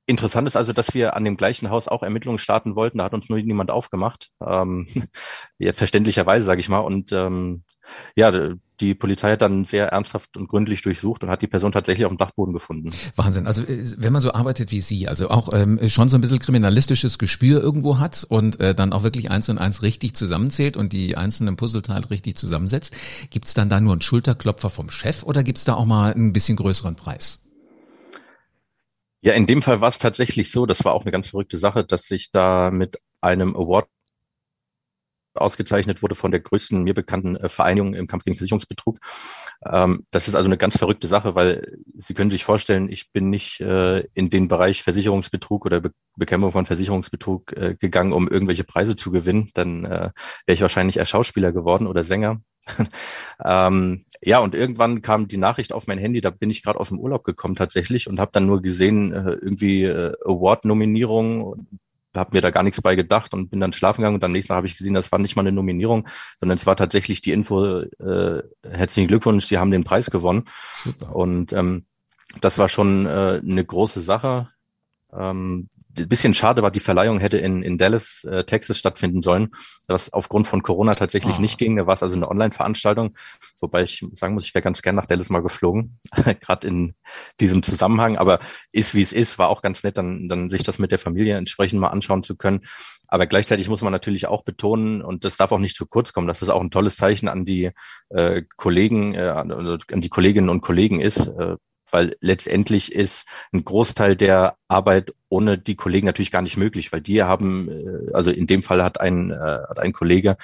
[0.10, 3.00] Interessant ist also, dass wir an dem gleichen Haus auch Ermittlungen starten wollten.
[3.00, 4.30] Da hat uns nur niemand aufgemacht.
[4.42, 4.88] Ähm,
[5.58, 6.80] ja, verständlicherweise, sage ich mal.
[6.80, 7.64] Und ähm,
[8.16, 8.32] ja,
[8.80, 12.12] die Polizei hat dann sehr ernsthaft und gründlich durchsucht und hat die Person tatsächlich auf
[12.12, 12.92] dem Dachboden gefunden.
[13.16, 13.48] Wahnsinn.
[13.48, 16.40] Also äh, wenn man so arbeitet wie Sie, also auch ähm, schon so ein bisschen
[16.40, 20.94] kriminalistisches Gespür irgendwo hat und äh, dann auch wirklich eins und eins richtig zusammenzählt und
[20.94, 22.94] die einzelnen Puzzleteile richtig zusammensetzt,
[23.30, 26.58] gibt's dann da nur einen Schulterklopfer vom Chef oder gibt's da auch mal ein bisschen
[26.58, 27.44] größeren Preis?
[29.22, 31.84] Ja, in dem Fall war es tatsächlich so, das war auch eine ganz verrückte Sache,
[31.84, 33.88] dass ich da mit einem Award
[35.38, 39.00] ausgezeichnet wurde von der größten mir bekannten äh, Vereinigung im Kampf gegen Versicherungsbetrug.
[39.66, 43.30] Ähm, das ist also eine ganz verrückte Sache, weil Sie können sich vorstellen, ich bin
[43.30, 45.82] nicht äh, in den Bereich Versicherungsbetrug oder
[46.16, 49.50] Bekämpfung von Versicherungsbetrug äh, gegangen, um irgendwelche Preise zu gewinnen.
[49.54, 50.14] Dann wäre
[50.48, 52.42] ich wahrscheinlich eher Schauspieler geworden oder Sänger.
[53.46, 56.90] ähm, ja, und irgendwann kam die Nachricht auf mein Handy, da bin ich gerade aus
[56.90, 61.68] dem Urlaub gekommen tatsächlich und habe dann nur gesehen, irgendwie Award-Nominierung
[62.18, 64.50] habe mir da gar nichts bei gedacht und bin dann schlafen gegangen und am nächsten
[64.50, 66.08] Tag habe ich gesehen, das war nicht mal eine Nominierung,
[66.40, 70.44] sondern es war tatsächlich die Info, äh, herzlichen Glückwunsch, Sie haben den Preis gewonnen.
[71.12, 71.86] Und ähm,
[72.42, 74.50] das war schon äh, eine große Sache.
[75.14, 75.70] Ähm,
[76.06, 79.50] bisschen schade war, die Verleihung hätte in, in Dallas, äh, Texas stattfinden sollen,
[79.88, 81.42] was aufgrund von Corona tatsächlich oh.
[81.42, 81.76] nicht ging.
[81.76, 83.16] Da war es also eine Online-Veranstaltung,
[83.62, 86.00] wobei ich sagen muss, ich wäre ganz gern nach Dallas mal geflogen,
[86.42, 86.94] gerade in
[87.40, 88.18] diesem Zusammenhang.
[88.18, 88.40] Aber
[88.72, 91.38] ist wie es ist, war auch ganz nett, dann, dann sich das mit der Familie
[91.38, 92.62] entsprechend mal anschauen zu können.
[93.08, 96.28] Aber gleichzeitig muss man natürlich auch betonen, und das darf auch nicht zu kurz kommen,
[96.28, 97.72] dass das auch ein tolles Zeichen an die
[98.10, 101.56] äh, Kollegen, äh, an die Kolleginnen und Kollegen ist, äh,
[101.92, 107.02] weil letztendlich ist ein Großteil der Arbeit ohne die Kollegen natürlich gar nicht möglich, weil
[107.02, 110.38] die haben, äh, also in dem Fall hat ein, äh, hat ein Kollege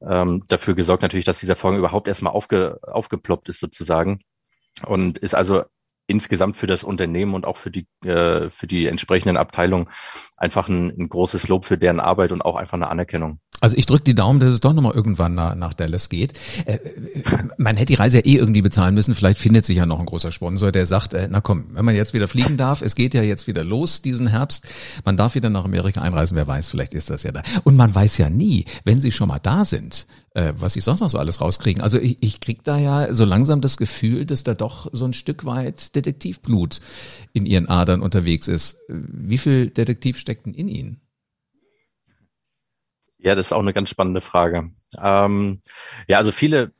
[0.00, 4.20] ähm, dafür gesorgt natürlich, dass dieser Vorgang überhaupt erstmal aufge, aufgeploppt ist sozusagen
[4.84, 5.64] und ist also
[6.06, 9.88] insgesamt für das Unternehmen und auch für die äh, für die entsprechenden Abteilungen
[10.36, 13.40] einfach ein, ein großes Lob für deren Arbeit und auch einfach eine Anerkennung.
[13.66, 16.34] Also ich drücke die Daumen, dass es doch nochmal irgendwann nach, nach Dallas geht.
[16.66, 16.78] Äh,
[17.58, 19.12] man hätte die Reise ja eh irgendwie bezahlen müssen.
[19.12, 21.96] Vielleicht findet sich ja noch ein großer Sponsor, der sagt, äh, na komm, wenn man
[21.96, 24.68] jetzt wieder fliegen darf, es geht ja jetzt wieder los diesen Herbst,
[25.04, 27.42] man darf wieder nach Amerika einreisen, wer weiß, vielleicht ist das ja da.
[27.64, 31.00] Und man weiß ja nie, wenn sie schon mal da sind, äh, was sie sonst
[31.00, 31.82] noch so alles rauskriegen.
[31.82, 35.12] Also ich, ich krieg da ja so langsam das Gefühl, dass da doch so ein
[35.12, 36.78] Stück weit Detektivblut
[37.32, 38.76] in ihren Adern unterwegs ist.
[38.86, 41.00] Wie viel Detektiv steckt denn in ihnen?
[43.26, 44.70] Ja, das ist auch eine ganz spannende Frage.
[45.02, 45.60] Ähm,
[46.06, 46.70] ja, also viele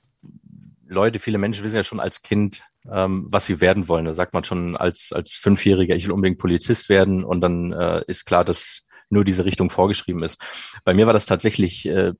[0.86, 4.04] Leute, viele Menschen wissen ja schon als Kind, ähm, was sie werden wollen.
[4.04, 8.04] Da sagt man schon als, als Fünfjähriger, ich will unbedingt Polizist werden und dann äh,
[8.06, 10.38] ist klar, dass nur diese Richtung vorgeschrieben ist.
[10.84, 12.12] Bei mir war das tatsächlich äh,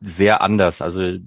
[0.00, 0.82] sehr anders.
[0.82, 1.18] Also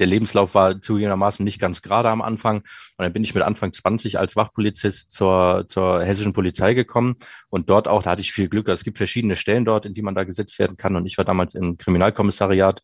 [0.00, 2.58] der Lebenslauf war zugegebenermaßen nicht ganz gerade am Anfang.
[2.58, 7.16] Und dann bin ich mit Anfang 20 als Wachpolizist zur, zur hessischen Polizei gekommen.
[7.48, 8.68] Und dort auch, da hatte ich viel Glück.
[8.68, 10.96] Es gibt verschiedene Stellen dort, in die man da gesetzt werden kann.
[10.96, 12.82] Und ich war damals im Kriminalkommissariat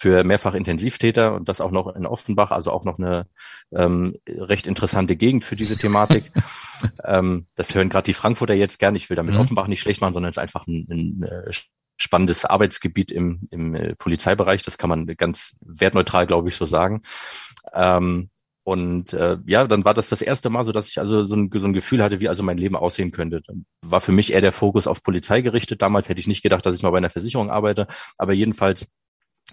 [0.00, 3.26] für mehrfach Intensivtäter und das auch noch in Offenbach, also auch noch eine
[3.72, 6.30] ähm, recht interessante Gegend für diese Thematik.
[7.04, 8.94] ähm, das hören gerade die Frankfurter jetzt gern.
[8.94, 9.40] Ich will damit mhm.
[9.40, 11.52] Offenbach nicht schlecht machen, sondern es ist einfach ein, ein äh,
[11.98, 14.62] spannendes Arbeitsgebiet im, im äh, Polizeibereich.
[14.62, 17.02] Das kann man ganz wertneutral, glaube ich, so sagen.
[17.74, 18.30] Ähm,
[18.64, 21.50] und äh, ja, dann war das das erste Mal so, dass ich also so ein,
[21.52, 23.42] so ein Gefühl hatte, wie also mein Leben aussehen könnte.
[23.82, 25.82] War für mich eher der Fokus auf Polizei gerichtet.
[25.82, 27.86] Damals hätte ich nicht gedacht, dass ich mal bei einer Versicherung arbeite.
[28.18, 28.86] Aber jedenfalls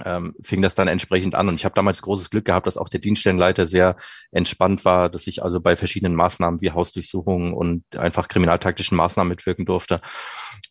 [0.03, 1.47] ähm, fing das dann entsprechend an.
[1.47, 3.95] Und ich habe damals großes Glück gehabt, dass auch der Dienststellenleiter sehr
[4.31, 9.65] entspannt war, dass ich also bei verschiedenen Maßnahmen wie Hausdurchsuchungen und einfach kriminaltaktischen Maßnahmen mitwirken
[9.65, 10.01] durfte.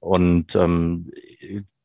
[0.04, 1.10] Und ähm,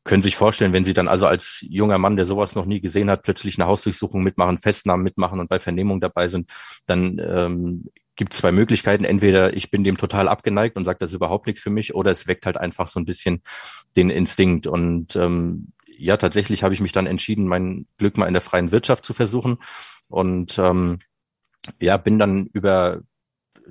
[0.04, 3.10] können sich vorstellen, wenn Sie dann also als junger Mann, der sowas noch nie gesehen
[3.10, 6.50] hat, plötzlich eine Hausdurchsuchung mitmachen, Festnahmen mitmachen und bei Vernehmung dabei sind,
[6.84, 9.04] dann ähm, gibt zwei Möglichkeiten.
[9.04, 12.10] Entweder ich bin dem total abgeneigt und sage, das ist überhaupt nichts für mich, oder
[12.10, 13.40] es weckt halt einfach so ein bisschen
[13.96, 14.66] den Instinkt.
[14.66, 18.72] Und ähm, ja, tatsächlich habe ich mich dann entschieden, mein Glück mal in der freien
[18.72, 19.56] Wirtschaft zu versuchen.
[20.10, 20.98] Und ähm,
[21.80, 23.00] ja, bin dann über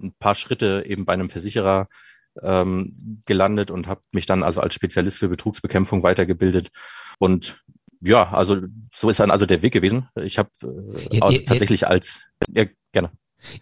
[0.02, 1.88] ein paar Schritte eben bei einem Versicherer
[2.44, 2.92] ähm,
[3.26, 6.70] gelandet und habe mich dann also als Spezialist für Betrugsbekämpfung weitergebildet.
[7.18, 7.64] Und
[8.02, 8.58] ja, also
[8.94, 10.08] so ist dann also der Weg gewesen.
[10.16, 12.22] Ich habe äh, ja, ja, tatsächlich als
[12.54, 13.12] ja, gerne.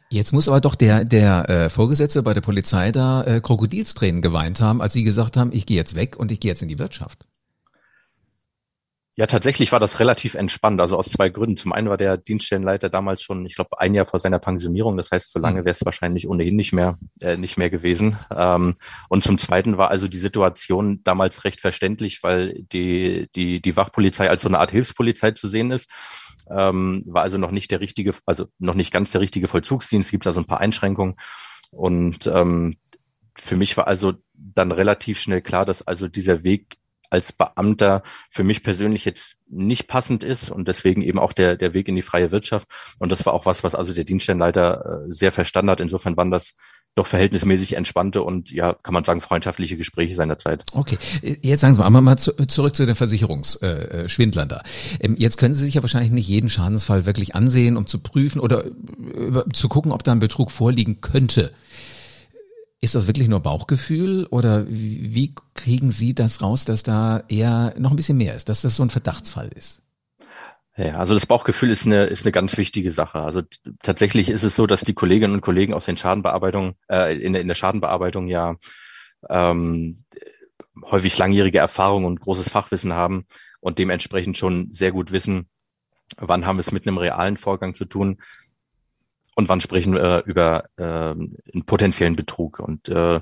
[0.09, 4.59] Jetzt muss aber doch der der äh, Vorgesetzte bei der Polizei da äh, Krokodilstränen geweint
[4.61, 6.79] haben, als sie gesagt haben, ich gehe jetzt weg und ich gehe jetzt in die
[6.79, 7.27] Wirtschaft.
[9.19, 11.57] Ja, tatsächlich war das relativ entspannt, also aus zwei Gründen.
[11.57, 14.95] Zum einen war der Dienststellenleiter damals schon, ich glaube, ein Jahr vor seiner Pensionierung.
[14.95, 15.65] Das heißt, so lange mhm.
[15.65, 18.19] wäre es wahrscheinlich ohnehin nicht mehr, äh, nicht mehr gewesen.
[18.29, 18.75] Ähm,
[19.09, 24.29] und zum zweiten war also die Situation damals recht verständlich, weil die, die, die Wachpolizei
[24.29, 25.89] als so eine Art Hilfspolizei zu sehen ist.
[26.51, 30.27] Ähm, war also noch nicht der richtige, also noch nicht ganz der richtige Vollzugsdienst, gibt
[30.27, 31.15] also ein paar Einschränkungen.
[31.71, 32.77] Und ähm,
[33.33, 36.77] für mich war also dann relativ schnell klar, dass also dieser Weg
[37.09, 41.73] als Beamter für mich persönlich jetzt nicht passend ist und deswegen eben auch der, der
[41.73, 42.67] Weg in die freie Wirtschaft.
[42.99, 45.79] Und das war auch was, was also der Dienststellenleiter äh, sehr verstanden hat.
[45.79, 46.53] Insofern waren das
[46.97, 50.65] doch verhältnismäßig entspannte und ja, kann man sagen, freundschaftliche Gespräche seiner Zeit.
[50.73, 54.63] Okay, jetzt sagen Sie mal, mal zu, zurück zu den Versicherungsschwindlern äh, da.
[54.99, 58.39] Ähm, jetzt können Sie sich ja wahrscheinlich nicht jeden Schadensfall wirklich ansehen, um zu prüfen
[58.39, 61.53] oder äh, zu gucken, ob da ein Betrug vorliegen könnte.
[62.79, 67.89] Ist das wirklich nur Bauchgefühl oder wie kriegen Sie das raus, dass da eher noch
[67.89, 69.81] ein bisschen mehr ist, dass das so ein Verdachtsfall ist?
[70.75, 73.19] Ja, also das Bauchgefühl ist eine, ist eine ganz wichtige Sache.
[73.19, 73.41] Also
[73.81, 77.41] tatsächlich ist es so, dass die Kolleginnen und Kollegen aus den Schadenbearbeitungen, äh, in, der,
[77.41, 78.57] in der Schadenbearbeitung ja
[79.27, 80.03] ähm,
[80.83, 83.25] häufig langjährige Erfahrung und großes Fachwissen haben
[83.59, 85.49] und dementsprechend schon sehr gut wissen,
[86.17, 88.21] wann haben wir es mit einem realen Vorgang zu tun
[89.37, 92.59] und wann sprechen wir über äh, einen potenziellen Betrug.
[92.59, 93.21] Und äh,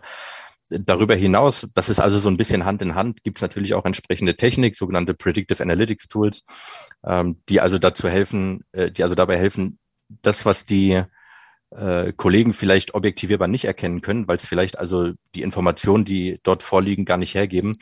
[0.68, 3.86] Darüber hinaus, das ist also so ein bisschen Hand in Hand, gibt es natürlich auch
[3.86, 6.44] entsprechende Technik, sogenannte Predictive Analytics Tools,
[7.06, 9.78] ähm, die also dazu helfen, äh, die also dabei helfen,
[10.10, 11.04] das, was die
[11.70, 16.64] äh, Kollegen vielleicht objektivierbar nicht erkennen können, weil es vielleicht also die Informationen, die dort
[16.64, 17.78] vorliegen, gar nicht hergeben,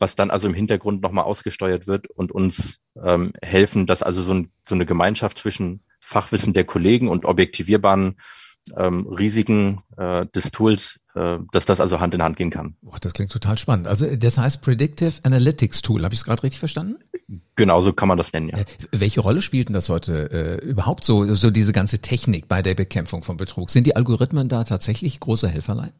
[0.00, 4.34] was dann also im Hintergrund nochmal ausgesteuert wird und uns ähm, helfen, dass also so,
[4.34, 8.16] ein, so eine Gemeinschaft zwischen Fachwissen der Kollegen und objektivierbaren
[8.76, 12.76] ähm, Risiken äh, des Tools, äh, dass das also Hand in Hand gehen kann.
[12.82, 13.88] Boah, das klingt total spannend.
[13.88, 16.96] Also das heißt Predictive Analytics Tool, habe ich es gerade richtig verstanden?
[17.56, 18.58] Genau, so kann man das nennen, ja.
[18.58, 22.60] Äh, welche Rolle spielt denn das heute äh, überhaupt so, so diese ganze Technik bei
[22.60, 23.70] der Bekämpfung von Betrug?
[23.70, 25.92] Sind die Algorithmen da tatsächlich große Helferlein?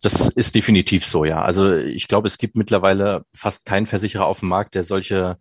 [0.00, 1.42] Das ist definitiv so, ja.
[1.42, 5.38] Also ich glaube, es gibt mittlerweile fast keinen Versicherer auf dem Markt, der solche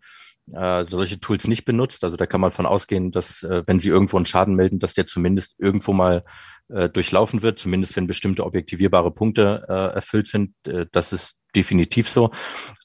[0.56, 2.04] äh, solche Tools nicht benutzt.
[2.04, 4.94] Also da kann man von ausgehen, dass äh, wenn Sie irgendwo einen Schaden melden, dass
[4.94, 6.24] der zumindest irgendwo mal
[6.70, 10.54] äh, durchlaufen wird, zumindest wenn bestimmte objektivierbare Punkte äh, erfüllt sind.
[10.68, 12.32] Äh, das ist definitiv so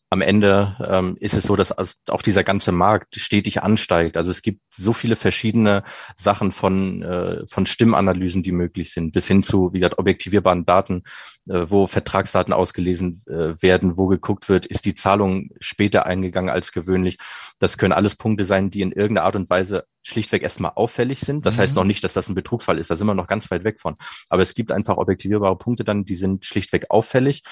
[0.09, 1.75] am Ende ähm, ist es so, dass
[2.09, 4.17] auch dieser ganze Markt stetig ansteigt.
[4.17, 5.83] Also es gibt so viele verschiedene
[6.17, 11.03] Sachen von, äh, von Stimmanalysen, die möglich sind, bis hin zu, wie gesagt, objektivierbaren Daten,
[11.49, 16.71] äh, wo Vertragsdaten ausgelesen äh, werden, wo geguckt wird, ist die Zahlung später eingegangen als
[16.71, 17.19] gewöhnlich.
[17.59, 21.45] Das können alles Punkte sein, die in irgendeiner Art und Weise schlichtweg erstmal auffällig sind.
[21.47, 21.61] Das mhm.
[21.61, 22.91] heißt noch nicht, dass das ein Betrugsfall ist.
[22.91, 23.97] Da sind wir noch ganz weit weg von.
[24.29, 27.43] Aber es gibt einfach objektivierbare Punkte dann, die sind schlichtweg auffällig.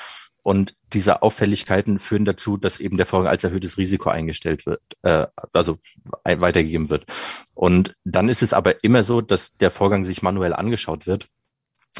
[0.45, 5.27] Und diese Auffälligkeiten führen dazu, dass eben der Vorgang als erhöhtes Risiko eingestellt wird, äh,
[5.55, 5.79] also
[6.23, 7.07] weitergegeben wird.
[7.55, 11.29] Und dann ist es aber immer so, dass der Vorgang sich manuell angeschaut wird.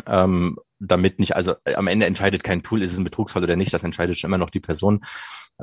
[0.07, 3.57] Ähm, damit nicht, also äh, am Ende entscheidet kein Tool, ist es ein Betrugsfall oder
[3.57, 5.03] nicht, das entscheidet schon immer noch die Person.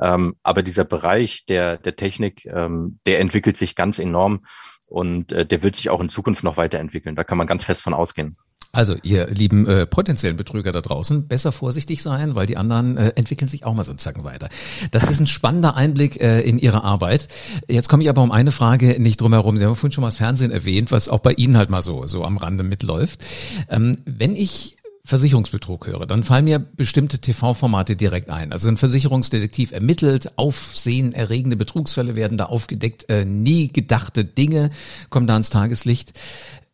[0.00, 4.44] Ähm, aber dieser Bereich der, der Technik, ähm, der entwickelt sich ganz enorm
[4.86, 7.14] und äh, der wird sich auch in Zukunft noch weiterentwickeln.
[7.14, 8.36] Da kann man ganz fest von ausgehen.
[8.74, 13.12] Also, ihr lieben äh, potenziellen Betrüger da draußen, besser vorsichtig sein, weil die anderen äh,
[13.16, 14.48] entwickeln sich auch mal so einen Zacken weiter.
[14.90, 17.28] Das ist ein spannender Einblick äh, in Ihre Arbeit.
[17.68, 19.58] Jetzt komme ich aber um eine Frage nicht drum herum.
[19.58, 22.06] Sie haben vorhin schon mal das Fernsehen erwähnt, was auch bei Ihnen halt mal so,
[22.06, 23.20] so am Rande mitläuft.
[23.68, 28.52] Ähm, wenn ich Versicherungsbetrug höre, dann fallen mir bestimmte TV-Formate direkt ein.
[28.52, 34.70] Also ein Versicherungsdetektiv ermittelt, aufsehenerregende Betrugsfälle werden da aufgedeckt, äh, nie gedachte Dinge
[35.10, 36.12] kommen da ans Tageslicht.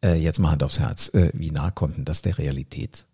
[0.04, 1.08] Äh, jetzt mal Hand aufs Herz.
[1.14, 3.06] Äh, wie nah kommt denn das der Realität?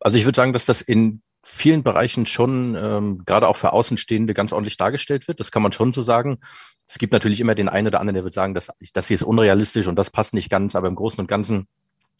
[0.00, 4.34] Also ich würde sagen, dass das in vielen Bereichen schon ähm, gerade auch für Außenstehende
[4.34, 5.40] ganz ordentlich dargestellt wird.
[5.40, 6.38] Das kann man schon so sagen.
[6.86, 9.22] Es gibt natürlich immer den einen oder anderen, der wird sagen, dass das hier ist
[9.22, 11.68] unrealistisch und das passt nicht ganz, aber im Großen und Ganzen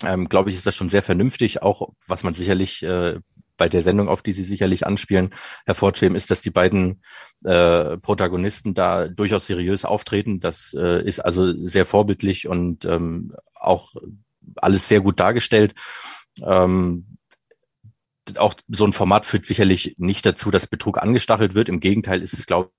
[0.05, 3.19] ähm, glaube ich, ist das schon sehr vernünftig, auch was man sicherlich äh,
[3.57, 5.31] bei der Sendung, auf die Sie sicherlich anspielen,
[5.67, 7.03] hervorzuheben, ist, dass die beiden
[7.45, 10.41] äh, Protagonisten da durchaus seriös auftreten.
[10.41, 13.93] Das äh, ist also sehr vorbildlich und ähm, auch
[14.57, 15.75] alles sehr gut dargestellt.
[16.43, 17.17] Ähm,
[18.37, 21.69] auch so ein Format führt sicherlich nicht dazu, dass Betrug angestachelt wird.
[21.69, 22.71] Im Gegenteil ist es, glaube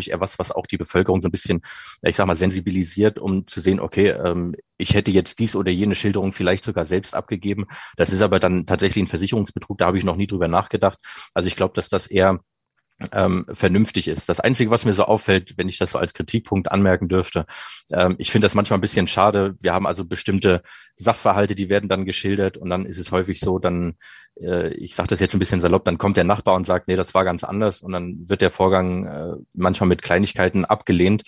[0.00, 1.62] ich, eher was, was auch die Bevölkerung so ein bisschen,
[2.02, 5.94] ich sag mal, sensibilisiert, um zu sehen, okay, ähm, ich hätte jetzt dies oder jene
[5.94, 7.66] Schilderung vielleicht sogar selbst abgegeben.
[7.96, 10.98] Das ist aber dann tatsächlich ein Versicherungsbetrug, da habe ich noch nie drüber nachgedacht.
[11.34, 12.40] Also ich glaube, dass das eher
[13.12, 14.28] ähm, vernünftig ist.
[14.28, 17.46] Das Einzige, was mir so auffällt, wenn ich das so als Kritikpunkt anmerken dürfte,
[17.92, 19.56] ähm, ich finde das manchmal ein bisschen schade.
[19.60, 20.62] Wir haben also bestimmte
[20.96, 23.94] Sachverhalte, die werden dann geschildert und dann ist es häufig so, dann,
[24.40, 26.96] äh, ich sage das jetzt ein bisschen salopp, dann kommt der Nachbar und sagt, nee,
[26.96, 31.22] das war ganz anders und dann wird der Vorgang äh, manchmal mit Kleinigkeiten abgelehnt.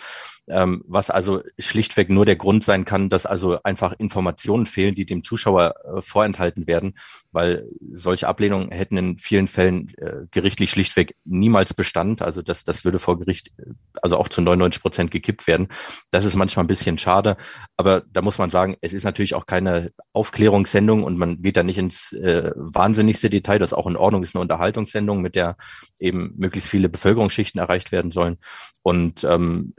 [0.47, 5.05] Ähm, was also schlichtweg nur der Grund sein kann, dass also einfach Informationen fehlen, die
[5.05, 6.93] dem Zuschauer äh, vorenthalten werden,
[7.31, 12.21] weil solche Ablehnungen hätten in vielen Fällen äh, gerichtlich schlichtweg niemals Bestand.
[12.21, 15.67] Also das, das würde vor Gericht äh, also auch zu 99 Prozent gekippt werden.
[16.11, 17.37] Das ist manchmal ein bisschen schade,
[17.75, 21.63] aber da muss man sagen, es ist natürlich auch keine Aufklärungssendung und man geht da
[21.63, 23.59] nicht ins äh, wahnsinnigste Detail.
[23.59, 25.57] Das ist auch in Ordnung, ist eine Unterhaltungssendung, mit der
[25.99, 28.37] eben möglichst viele Bevölkerungsschichten erreicht werden sollen.
[28.83, 29.73] Und ähm,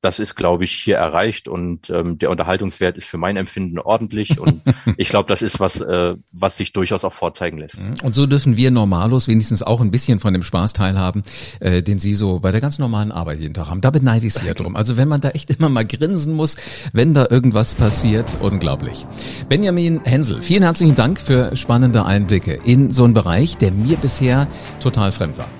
[0.00, 4.40] das ist, glaube ich, hier erreicht und ähm, der Unterhaltungswert ist für mein Empfinden ordentlich
[4.40, 4.62] und
[4.96, 7.82] ich glaube, das ist was, äh, was sich durchaus auch vorzeigen lässt.
[7.82, 7.94] Mhm.
[8.02, 11.22] Und so dürfen wir Normalos wenigstens auch ein bisschen von dem Spaß teilhaben,
[11.60, 13.82] äh, den Sie so bei der ganz normalen Arbeit jeden Tag haben.
[13.82, 14.74] Da beneide ich Sie ja drum.
[14.74, 16.56] Also wenn man da echt immer mal grinsen muss,
[16.92, 19.06] wenn da irgendwas passiert, unglaublich.
[19.48, 24.48] Benjamin Hensel, vielen herzlichen Dank für spannende Einblicke in so einen Bereich, der mir bisher
[24.80, 25.59] total fremd war.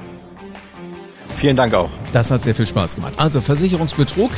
[1.35, 1.91] Vielen Dank auch.
[2.13, 3.15] Das hat sehr viel Spaß gemacht.
[3.17, 4.31] Also Versicherungsbetrug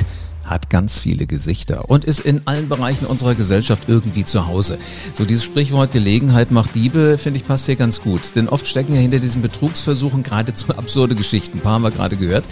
[0.44, 4.78] hat ganz viele Gesichter und ist in allen Bereichen unserer Gesellschaft irgendwie zu Hause.
[5.14, 8.34] So dieses Sprichwort Gelegenheit macht Diebe, finde ich, passt hier ganz gut.
[8.34, 11.58] Denn oft stecken ja hinter diesen Betrugsversuchen geradezu absurde Geschichten.
[11.58, 12.44] Ein paar haben wir gerade gehört.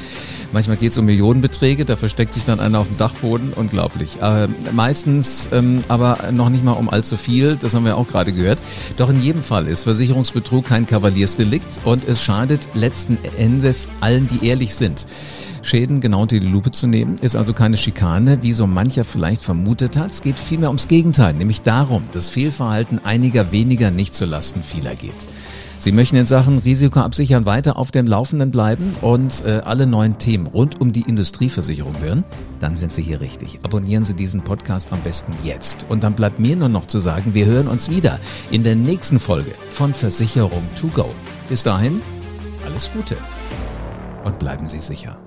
[0.52, 4.20] Manchmal geht es um Millionenbeträge, da versteckt sich dann einer auf dem Dachboden, unglaublich.
[4.20, 8.32] Äh, meistens ähm, aber noch nicht mal um allzu viel, das haben wir auch gerade
[8.32, 8.58] gehört.
[8.96, 14.48] Doch in jedem Fall ist Versicherungsbetrug kein Kavaliersdelikt und es schadet letzten Endes allen, die
[14.48, 15.06] ehrlich sind.
[15.62, 19.42] Schäden genau unter die Lupe zu nehmen, ist also keine Schikane, wie so mancher vielleicht
[19.42, 20.10] vermutet hat.
[20.10, 25.14] Es geht vielmehr ums Gegenteil, nämlich darum, dass Fehlverhalten einiger weniger nicht zulasten vieler geht.
[25.80, 30.46] Sie möchten in Sachen Risikoabsichern weiter auf dem Laufenden bleiben und äh, alle neuen Themen
[30.46, 32.22] rund um die Industrieversicherung hören?
[32.58, 33.60] Dann sind Sie hier richtig.
[33.62, 35.86] Abonnieren Sie diesen Podcast am besten jetzt.
[35.88, 38.20] Und dann bleibt mir nur noch zu sagen, wir hören uns wieder
[38.50, 41.06] in der nächsten Folge von Versicherung to go.
[41.48, 42.02] Bis dahin,
[42.66, 43.16] alles Gute
[44.24, 45.18] und bleiben Sie sicher.